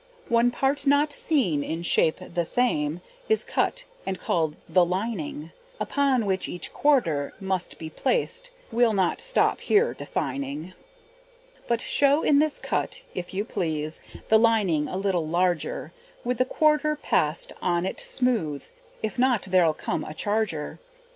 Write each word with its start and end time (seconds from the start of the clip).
One 0.29 0.49
part 0.49 0.87
not 0.87 1.13
seen, 1.13 1.63
in 1.63 1.83
shape 1.83 2.17
the 2.33 2.43
same, 2.43 3.01
Is 3.29 3.43
cut 3.43 3.83
and 4.03 4.19
called 4.19 4.55
the 4.67 4.83
lining, 4.83 5.51
Upon 5.79 6.25
which 6.25 6.49
each 6.49 6.73
quarter 6.73 7.35
must 7.39 7.77
be 7.77 7.91
placed 7.91 8.49
We'll 8.71 8.93
not 8.93 9.21
stop 9.21 9.61
here 9.61 9.93
defining 9.93 10.73
But 11.67 11.81
show 11.81 12.23
in 12.23 12.39
this 12.39 12.57
cut, 12.57 13.03
if 13.13 13.31
you 13.31 13.45
please, 13.45 14.01
The 14.29 14.39
lining 14.39 14.87
a 14.87 14.97
little 14.97 15.27
larger, 15.27 15.93
With 16.23 16.39
the 16.39 16.45
quarter 16.45 16.95
pasted 16.95 17.55
on 17.61 17.85
it 17.85 17.99
smooth, 17.99 18.63
If 19.03 19.19
not 19.19 19.43
there'll 19.49 19.75
come 19.75 20.03
a 20.03 20.15
charger. 20.15 20.79